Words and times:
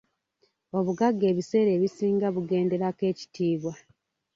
Obugagga 0.77 1.25
ebiseera 1.31 1.69
ebisinga 1.77 2.27
bugenderako 2.35 3.01
ekitiibwa. 3.11 3.73